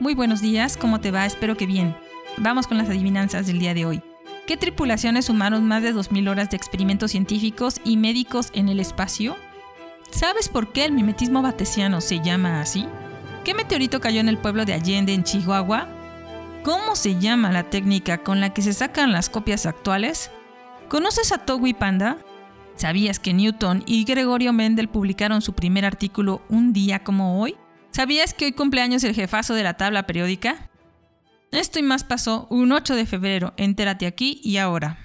[0.00, 1.26] muy buenos días, ¿cómo te va?
[1.26, 1.94] Espero que bien.
[2.38, 4.02] Vamos con las adivinanzas del día de hoy.
[4.46, 9.36] ¿Qué tripulaciones sumaron más de 2.000 horas de experimentos científicos y médicos en el espacio?
[10.10, 12.86] ¿Sabes por qué el mimetismo batesiano se llama así?
[13.44, 15.86] ¿Qué meteorito cayó en el pueblo de Allende, en Chihuahua?
[16.64, 20.30] ¿Cómo se llama la técnica con la que se sacan las copias actuales?
[20.88, 22.16] ¿Conoces a Togui Panda?
[22.74, 27.56] ¿Sabías que Newton y Gregorio Mendel publicaron su primer artículo un día como hoy?
[27.90, 30.70] ¿Sabías que hoy cumpleaños el jefazo de la tabla periódica?
[31.52, 33.52] Esto y más pasó un 8 de febrero.
[33.56, 34.98] Entérate aquí y ahora.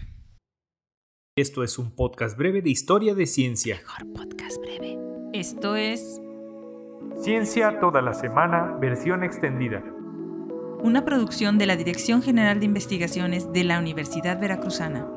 [1.35, 3.77] Esto es un podcast breve de historia de ciencia.
[3.77, 4.97] Mejor podcast breve.
[5.33, 6.21] Esto es
[7.21, 9.83] Ciencia toda la semana, versión extendida.
[10.81, 15.07] una producción de la Dirección General de Investigaciones de la Universidad Veracruzana.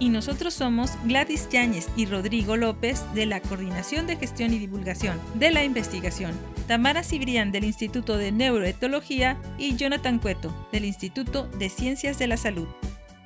[0.00, 5.18] Y nosotros somos Gladys Yáñez y Rodrigo López de la Coordinación de Gestión y Divulgación
[5.34, 6.32] de la Investigación,
[6.68, 12.36] Tamara Cibrián del Instituto de Neuroetología y Jonathan Cueto del Instituto de Ciencias de la
[12.36, 12.68] Salud.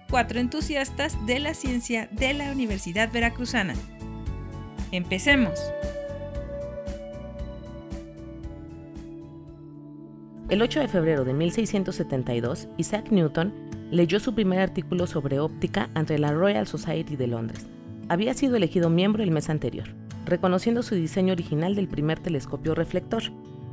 [0.08, 3.74] Cuatro entusiastas de la ciencia de la Universidad Veracruzana.
[4.92, 5.58] Empecemos.
[10.48, 16.18] El 8 de febrero de 1672, Isaac Newton leyó su primer artículo sobre óptica ante
[16.18, 17.66] la Royal Society de Londres.
[18.08, 19.86] Había sido elegido miembro el mes anterior,
[20.24, 23.22] reconociendo su diseño original del primer telescopio reflector.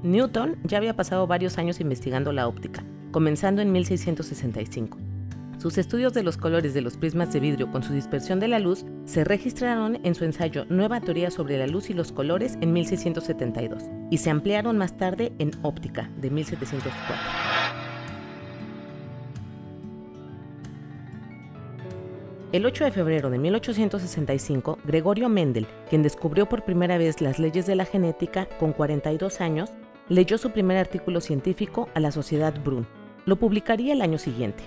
[0.03, 4.97] Newton ya había pasado varios años investigando la óptica, comenzando en 1665.
[5.57, 8.59] Sus estudios de los colores de los prismas de vidrio con su dispersión de la
[8.59, 12.73] luz se registraron en su ensayo Nueva teoría sobre la luz y los colores en
[12.73, 17.68] 1672 y se ampliaron más tarde en Óptica de 1704.
[22.51, 27.67] El 8 de febrero de 1865, Gregorio Mendel, quien descubrió por primera vez las leyes
[27.67, 29.71] de la genética con 42 años,
[30.07, 32.87] leyó su primer artículo científico a la Sociedad Brun.
[33.25, 34.63] Lo publicaría el año siguiente.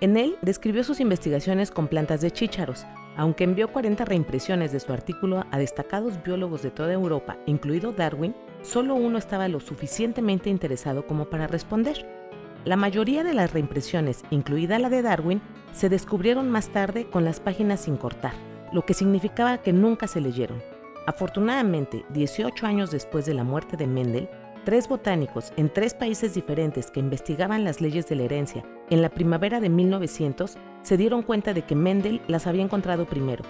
[0.00, 2.86] En él describió sus investigaciones con plantas de chícharos,
[3.16, 8.36] aunque envió 40 reimpresiones de su artículo a destacados biólogos de toda Europa, incluido Darwin,
[8.62, 12.23] solo uno estaba lo suficientemente interesado como para responder.
[12.64, 15.42] La mayoría de las reimpresiones, incluida la de Darwin,
[15.74, 18.32] se descubrieron más tarde con las páginas sin cortar,
[18.72, 20.62] lo que significaba que nunca se leyeron.
[21.06, 24.30] Afortunadamente, 18 años después de la muerte de Mendel,
[24.64, 29.10] tres botánicos en tres países diferentes que investigaban las leyes de la herencia en la
[29.10, 33.44] primavera de 1900 se dieron cuenta de que Mendel las había encontrado primero.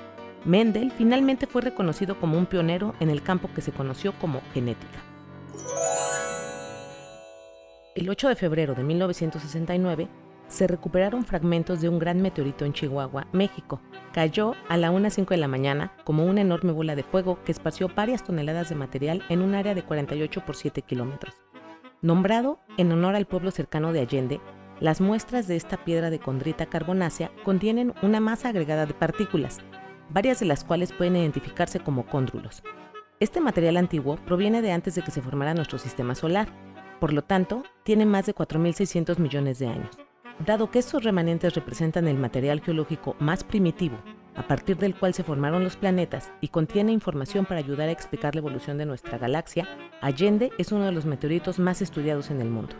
[0.44, 5.13] Mendel finalmente fue reconocido como un pionero en el campo que se conoció como genética.
[7.94, 10.08] El 8 de febrero de 1969
[10.48, 13.80] se recuperaron fragmentos de un gran meteorito en Chihuahua, México.
[14.12, 17.88] Cayó a la 1.05 de la mañana como una enorme bola de fuego que esparció
[17.94, 21.36] varias toneladas de material en un área de 48 por 7 kilómetros.
[22.02, 24.40] Nombrado en honor al pueblo cercano de Allende,
[24.80, 29.60] las muestras de esta piedra de condrita carbonácea contienen una masa agregada de partículas,
[30.10, 32.64] varias de las cuales pueden identificarse como cóndrulos.
[33.20, 36.48] Este material antiguo proviene de antes de que se formara nuestro sistema solar,
[37.04, 39.94] por lo tanto, tiene más de 4.600 millones de años.
[40.38, 43.98] Dado que estos remanentes representan el material geológico más primitivo,
[44.34, 48.34] a partir del cual se formaron los planetas y contiene información para ayudar a explicar
[48.34, 49.68] la evolución de nuestra galaxia,
[50.00, 52.74] Allende es uno de los meteoritos más estudiados en el mundo.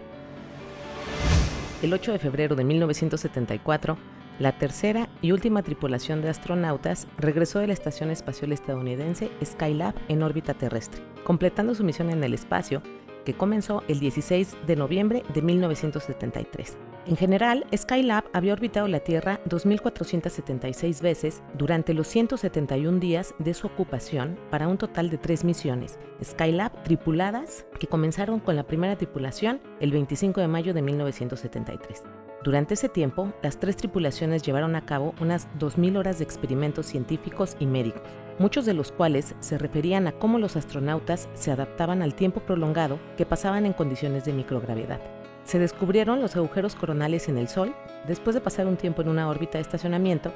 [1.83, 3.99] El 8 de febrero de 1974,
[4.39, 10.23] la tercera y última tripulación de astronautas regresó de la Estación Espacial Estadounidense Skylab en
[10.23, 12.81] órbita terrestre, completando su misión en el espacio
[13.25, 16.77] que comenzó el 16 de noviembre de 1973.
[17.07, 23.67] En general, Skylab había orbitado la Tierra 2.476 veces durante los 171 días de su
[23.67, 29.61] ocupación para un total de tres misiones, Skylab tripuladas, que comenzaron con la primera tripulación
[29.81, 32.05] el 25 de mayo de 1973.
[32.43, 37.57] Durante ese tiempo, las tres tripulaciones llevaron a cabo unas 2.000 horas de experimentos científicos
[37.59, 38.03] y médicos,
[38.39, 42.99] muchos de los cuales se referían a cómo los astronautas se adaptaban al tiempo prolongado
[43.17, 45.01] que pasaban en condiciones de microgravedad.
[45.45, 47.75] Se descubrieron los agujeros coronales en el Sol.
[48.09, 50.33] Después de pasar un tiempo en una órbita de estacionamiento,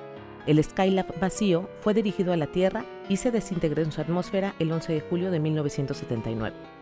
[0.46, 4.70] el Skylab vacío fue dirigido a la Tierra y se desintegró en su atmósfera el
[4.70, 6.77] 11 de julio de 1979.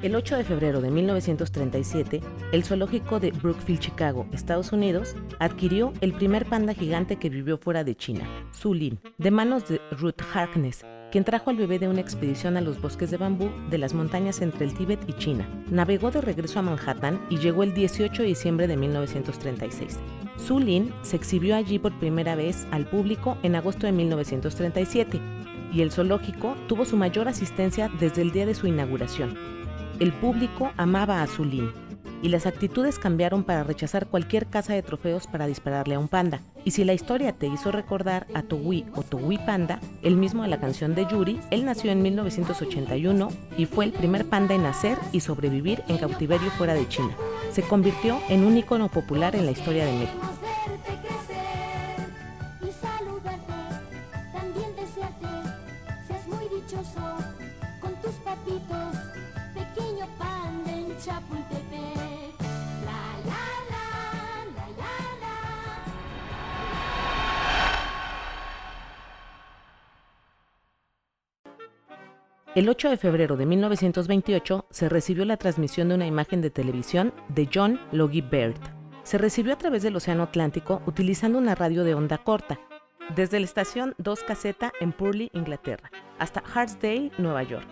[0.00, 2.20] El 8 de febrero de 1937,
[2.52, 7.82] el zoológico de Brookfield, Chicago, Estados Unidos, adquirió el primer panda gigante que vivió fuera
[7.82, 12.00] de China, Su Lin, de manos de Ruth Harkness, quien trajo al bebé de una
[12.00, 15.48] expedición a los bosques de bambú de las montañas entre el Tíbet y China.
[15.68, 19.98] Navegó de regreso a Manhattan y llegó el 18 de diciembre de 1936.
[20.36, 25.20] Su Lin se exhibió allí por primera vez al público en agosto de 1937
[25.72, 29.57] y el zoológico tuvo su mayor asistencia desde el día de su inauguración.
[30.00, 31.70] El público amaba a Su Lin
[32.22, 36.40] y las actitudes cambiaron para rechazar cualquier caza de trofeos para dispararle a un panda.
[36.64, 40.48] Y si la historia te hizo recordar a Togui o Togui Panda, el mismo de
[40.48, 44.98] la canción de Yuri, él nació en 1981 y fue el primer panda en nacer
[45.12, 47.16] y sobrevivir en cautiverio fuera de China.
[47.50, 50.37] Se convirtió en un icono popular en la historia de México.
[72.58, 77.14] El 8 de febrero de 1928 se recibió la transmisión de una imagen de televisión
[77.28, 78.58] de John Logie Baird.
[79.04, 82.58] Se recibió a través del Océano Atlántico utilizando una radio de onda corta,
[83.14, 87.68] desde la estación 2 Caseta en Purley, Inglaterra, hasta Hartsdale, Nueva York.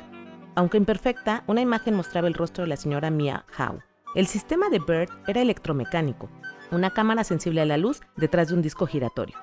[0.54, 3.82] Aunque imperfecta, una imagen mostraba el rostro de la señora Mia Howe.
[4.14, 6.30] El sistema de Baird era electromecánico,
[6.70, 9.36] una cámara sensible a la luz detrás de un disco giratorio.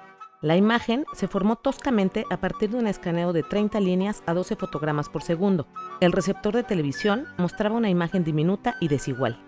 [0.44, 4.57] La imagen se formó toscamente a partir de un escaneo de 30 líneas a 12
[4.57, 5.68] fotogramas por segundo.
[6.01, 9.40] El receptor de televisión mostraba una imagen diminuta y desigual.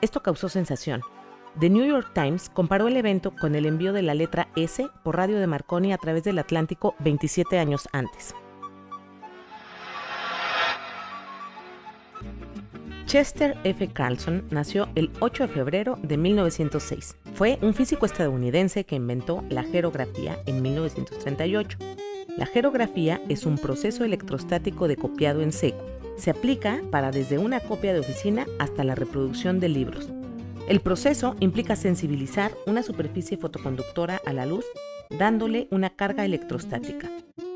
[0.00, 1.00] Esto causó sensación.
[1.60, 5.16] The New York Times comparó el evento con el envío de la letra S por
[5.16, 8.34] radio de Marconi a través del Atlántico 27 años antes.
[13.06, 13.88] Chester F.
[13.88, 17.16] Carlson nació el 8 de febrero de 1906.
[17.34, 21.78] Fue un físico estadounidense que inventó la jerografía en 1938.
[22.38, 25.84] La jerografía es un proceso electrostático de copiado en seco.
[26.16, 30.08] Se aplica para desde una copia de oficina hasta la reproducción de libros.
[30.68, 34.64] El proceso implica sensibilizar una superficie fotoconductora a la luz
[35.18, 37.10] dándole una carga electrostática.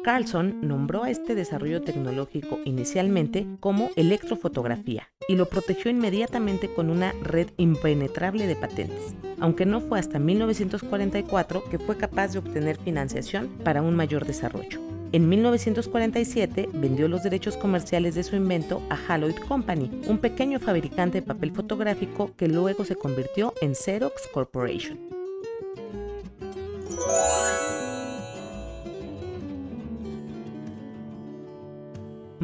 [0.06, 7.12] Carlson nombró a este desarrollo tecnológico inicialmente como electrofotografía y lo protegió inmediatamente con una
[7.24, 13.48] red impenetrable de patentes, aunque no fue hasta 1944 que fue capaz de obtener financiación
[13.64, 14.80] para un mayor desarrollo.
[15.10, 21.20] En 1947 vendió los derechos comerciales de su invento a Haloid Company, un pequeño fabricante
[21.20, 25.15] de papel fotográfico que luego se convirtió en Xerox Corporation.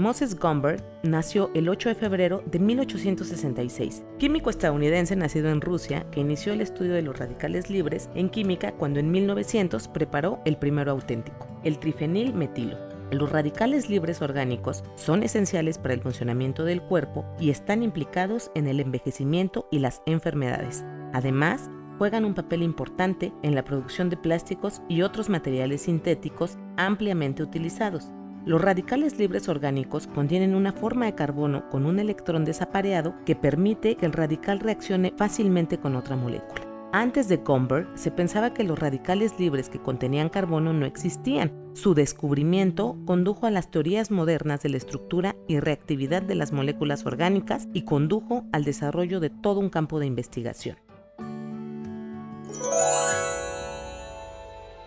[0.02, 6.18] Moses Gomberg nació el 8 de febrero de 1866, químico estadounidense nacido en Rusia que
[6.18, 10.90] inició el estudio de los radicales libres en química cuando en 1900 preparó el primero
[10.90, 12.76] auténtico, el trifenil metilo.
[13.12, 18.66] Los radicales libres orgánicos son esenciales para el funcionamiento del cuerpo y están implicados en
[18.66, 20.84] el envejecimiento y las enfermedades.
[21.12, 27.44] Además, juegan un papel importante en la producción de plásticos y otros materiales sintéticos ampliamente
[27.44, 28.10] utilizados.
[28.44, 33.94] Los radicales libres orgánicos contienen una forma de carbono con un electrón desapareado que permite
[33.94, 36.66] que el radical reaccione fácilmente con otra molécula.
[36.92, 41.52] Antes de Gomberg se pensaba que los radicales libres que contenían carbono no existían.
[41.72, 47.06] Su descubrimiento condujo a las teorías modernas de la estructura y reactividad de las moléculas
[47.06, 50.76] orgánicas y condujo al desarrollo de todo un campo de investigación.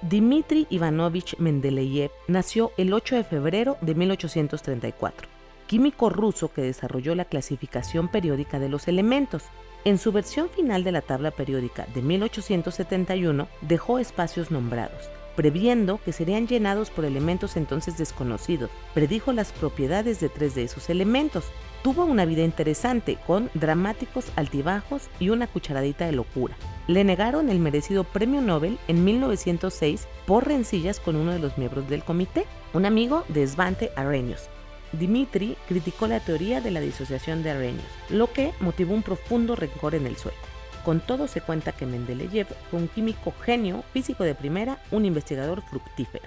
[0.08, 5.28] Dmitri Ivanovich Mendeleev nació el 8 de febrero de 1834,
[5.66, 9.46] químico ruso que desarrolló la clasificación periódica de los elementos.
[9.84, 16.14] En su versión final de la tabla periódica de 1871 dejó espacios nombrados, previendo que
[16.14, 18.70] serían llenados por elementos entonces desconocidos.
[18.94, 21.46] Predijo las propiedades de tres de esos elementos.
[21.86, 27.60] Tuvo una vida interesante, con dramáticos altibajos y una cucharadita de locura le negaron el
[27.60, 32.88] merecido premio Nobel en 1906 por rencillas con uno de los miembros del comité, un
[32.88, 34.50] amigo de Svante Arrhenius.
[34.94, 39.94] Dimitri criticó la teoría de la disociación de Arrhenius, lo que motivó un profundo rencor
[39.94, 40.38] en el sueco.
[40.84, 45.62] Con todo se cuenta que Mendeleev fue un químico genio, físico de primera, un investigador
[45.64, 46.26] fructífero.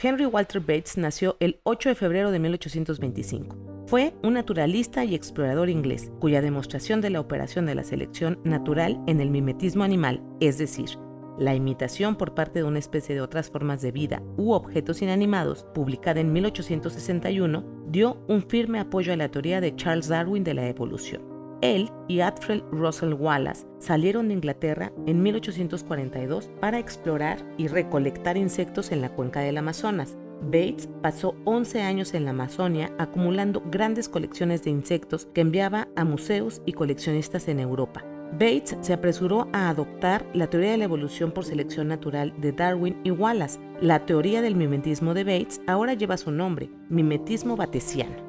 [0.00, 3.84] Henry Walter Bates nació el 8 de febrero de 1825.
[3.86, 9.00] Fue un naturalista y explorador inglés, cuya demostración de la operación de la selección natural
[9.06, 10.90] en el mimetismo animal, es decir,
[11.38, 15.66] la imitación por parte de una especie de otras formas de vida u objetos inanimados,
[15.74, 20.68] publicada en 1861, dio un firme apoyo a la teoría de Charles Darwin de la
[20.68, 21.27] evolución.
[21.60, 28.92] Él y Alfred Russell Wallace salieron de Inglaterra en 1842 para explorar y recolectar insectos
[28.92, 30.16] en la cuenca del Amazonas.
[30.40, 36.04] Bates pasó 11 años en la Amazonia acumulando grandes colecciones de insectos que enviaba a
[36.04, 38.04] museos y coleccionistas en Europa.
[38.32, 43.00] Bates se apresuró a adoptar la teoría de la evolución por selección natural de Darwin
[43.02, 43.58] y Wallace.
[43.80, 48.27] La teoría del mimetismo de Bates ahora lleva su nombre, mimetismo batesiano.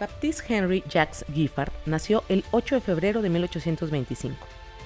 [0.00, 4.34] Baptiste Henry Jacques Giffard nació el 8 de febrero de 1825.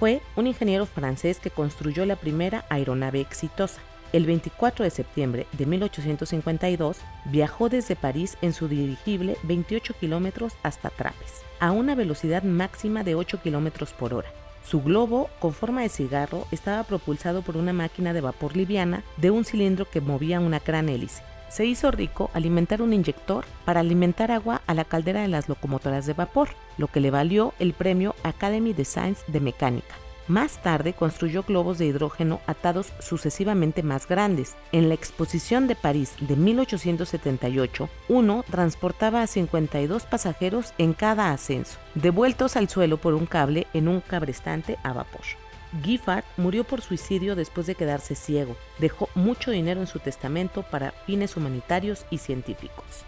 [0.00, 3.80] Fue un ingeniero francés que construyó la primera aeronave exitosa.
[4.12, 10.90] El 24 de septiembre de 1852 viajó desde París en su dirigible 28 kilómetros hasta
[10.90, 14.32] Trapes, a una velocidad máxima de 8 kilómetros por hora.
[14.68, 19.30] Su globo, con forma de cigarro, estaba propulsado por una máquina de vapor liviana de
[19.30, 21.22] un cilindro que movía una gran hélice
[21.54, 26.04] se hizo rico alimentar un inyector para alimentar agua a la caldera de las locomotoras
[26.04, 29.94] de vapor, lo que le valió el premio Academy de Science de Mecánica.
[30.26, 34.56] Más tarde construyó globos de hidrógeno atados sucesivamente más grandes.
[34.72, 41.78] En la exposición de París de 1878, uno transportaba a 52 pasajeros en cada ascenso,
[41.94, 45.43] devueltos al suelo por un cable en un cabrestante a vapor.
[45.82, 48.56] Giffard murió por suicidio después de quedarse ciego.
[48.78, 53.04] Dejó mucho dinero en su testamento para fines humanitarios y científicos.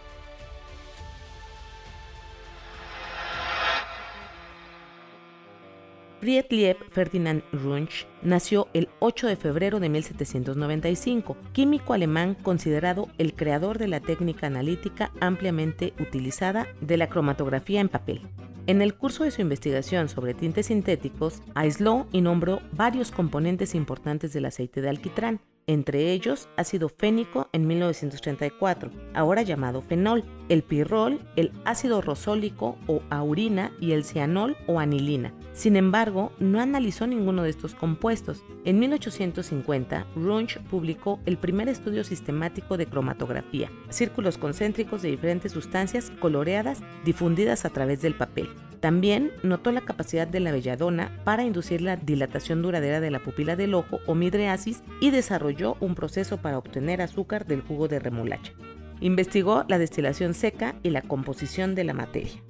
[6.21, 13.79] Friedrich Ferdinand Runch nació el 8 de febrero de 1795, químico alemán considerado el creador
[13.79, 18.23] de la técnica analítica ampliamente utilizada de la cromatografía en papel.
[18.69, 24.33] En el curso de su investigación sobre tintes sintéticos, aisló y nombró varios componentes importantes
[24.33, 31.21] del aceite de alquitrán, entre ellos ácido fénico en 1934, ahora llamado fenol, el pirrol,
[31.37, 35.33] el ácido rosólico o aurina y el cianol o anilina.
[35.53, 38.45] Sin embargo, no analizó ninguno de estos compuestos.
[38.65, 46.13] En 1850, Runch publicó el primer estudio sistemático de cromatografía, círculos concéntricos de diferentes sustancias
[46.21, 48.49] coloreadas difundidas a través del papel.
[48.81, 53.57] También notó la capacidad de la belladona para inducir la dilatación duradera de la pupila
[53.57, 58.53] del ojo o midriasis y desarrolló un proceso para obtener azúcar del jugo de remolacha.
[59.01, 62.43] Investigó la destilación seca y la composición de la materia.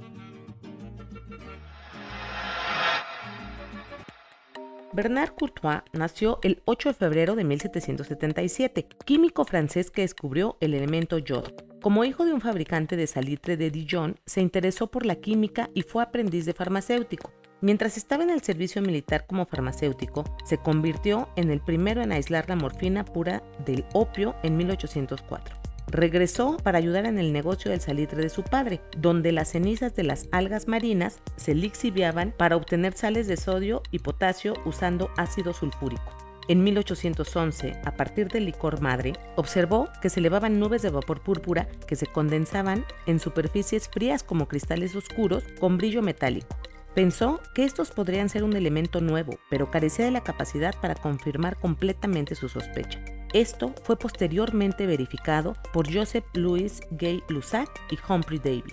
[4.92, 11.18] Bernard Courtois nació el 8 de febrero de 1777, químico francés que descubrió el elemento
[11.18, 11.52] yodo.
[11.82, 15.82] Como hijo de un fabricante de salitre de Dijon, se interesó por la química y
[15.82, 17.30] fue aprendiz de farmacéutico.
[17.60, 22.48] Mientras estaba en el servicio militar como farmacéutico, se convirtió en el primero en aislar
[22.48, 25.55] la morfina pura del opio en 1804.
[25.88, 30.02] Regresó para ayudar en el negocio del salitre de su padre, donde las cenizas de
[30.02, 36.12] las algas marinas se lixiviaban para obtener sales de sodio y potasio usando ácido sulfúrico.
[36.48, 41.68] En 1811, a partir del licor madre, observó que se elevaban nubes de vapor púrpura
[41.88, 46.56] que se condensaban en superficies frías como cristales oscuros con brillo metálico.
[46.94, 51.58] Pensó que estos podrían ser un elemento nuevo, pero carecía de la capacidad para confirmar
[51.58, 53.00] completamente su sospecha.
[53.36, 58.72] Esto fue posteriormente verificado por Joseph Louis Gay Lussac y Humphrey Davy.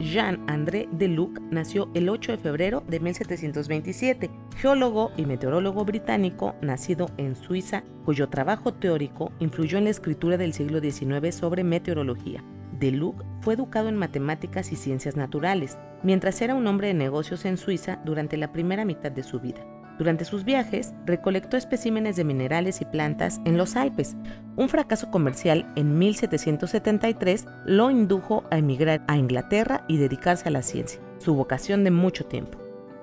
[0.00, 7.36] Jean-André Deluc nació el 8 de febrero de 1727, geólogo y meteorólogo británico nacido en
[7.36, 12.42] Suiza, cuyo trabajo teórico influyó en la escritura del siglo XIX sobre meteorología.
[12.80, 17.56] Deluc fue educado en matemáticas y ciencias naturales, mientras era un hombre de negocios en
[17.56, 19.60] Suiza durante la primera mitad de su vida.
[19.98, 24.16] Durante sus viajes, recolectó especímenes de minerales y plantas en los Alpes.
[24.56, 30.62] Un fracaso comercial en 1773 lo indujo a emigrar a Inglaterra y dedicarse a la
[30.62, 32.59] ciencia, su vocación de mucho tiempo.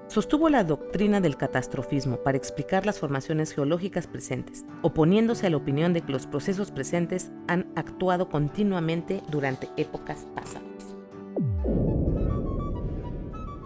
[0.07, 5.91] Sostuvo la doctrina del catastrofismo para explicar las formaciones geológicas presentes, oponiéndose a la opinión
[5.91, 10.66] de que los procesos presentes han actuado continuamente durante épocas pasadas.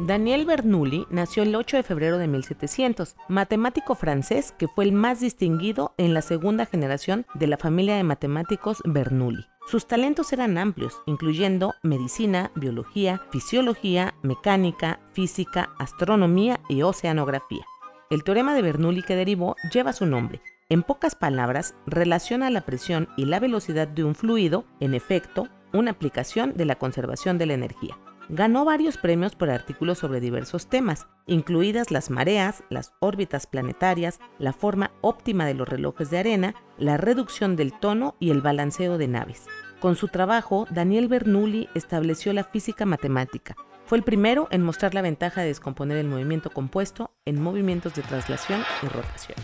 [0.04, 5.20] Daniel Bernoulli nació el 8 de febrero de 1700, matemático francés que fue el más
[5.20, 9.46] distinguido en la segunda generación de la familia de matemáticos Bernoulli.
[9.68, 17.64] Sus talentos eran amplios, incluyendo medicina, biología, fisiología, mecánica, física, astronomía y oceanografía.
[18.10, 20.42] El teorema de Bernoulli que derivó lleva su nombre.
[20.70, 25.92] En pocas palabras, relaciona la presión y la velocidad de un fluido, en efecto, una
[25.92, 27.96] aplicación de la conservación de la energía.
[28.34, 34.54] Ganó varios premios por artículos sobre diversos temas, incluidas las mareas, las órbitas planetarias, la
[34.54, 39.10] forma óptima de los relojes de arena, la reducción del tono y el balanceo de
[39.10, 39.48] naves.
[39.82, 43.58] Con su trabajo, Daniel Bernoulli estableció la física matemática.
[43.86, 48.02] Fue el primero en mostrar la ventaja de descomponer el movimiento compuesto en movimientos de
[48.02, 49.38] traslación y rotación.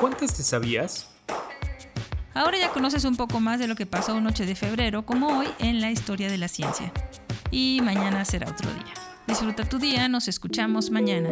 [0.00, 1.14] ¿Cuántas te sabías?
[2.34, 5.38] Ahora ya conoces un poco más de lo que pasó un 8 de febrero, como
[5.38, 6.92] hoy, en la historia de la ciencia.
[7.50, 8.94] Y mañana será otro día.
[9.26, 11.30] Disfruta tu día, nos escuchamos mañana.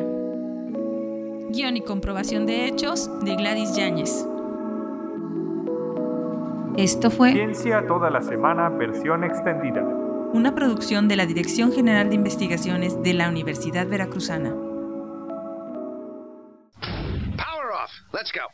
[1.50, 4.26] Guión y comprobación de hechos de Gladys Yáñez.
[6.76, 9.82] Esto fue Ciencia toda la semana, versión extendida.
[10.32, 14.50] una producción de la Dirección General de Investigaciones de la Universidad Veracruzana.
[17.36, 17.90] Power off.
[18.12, 18.48] Let's go.